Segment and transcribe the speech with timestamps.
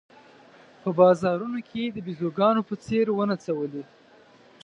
[0.81, 3.83] په بازارونو کې د بېزوګانو په څېر ونڅولې.